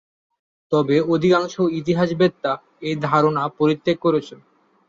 [0.71, 2.51] তবে অধিকাংশ ইতিহাসবেত্তা
[2.81, 4.39] এই ধারণা পরিত্যাগ করেছেন।